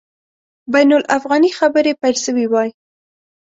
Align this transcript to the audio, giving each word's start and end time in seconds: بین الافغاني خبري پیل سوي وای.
بین 0.73 0.89
الافغاني 0.99 1.49
خبري 1.59 1.93
پیل 2.01 2.15
سوي 2.25 2.45
وای. 2.49 2.69